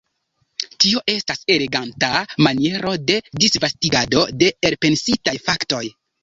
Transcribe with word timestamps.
Tio 0.85 1.01
estas 1.13 1.43
eleganta 1.55 2.09
maniero 2.47 2.95
de 3.11 3.19
disvastigado 3.45 4.25
de 4.45 4.49
elpensitaj 4.71 5.37
faktoj. 5.51 5.85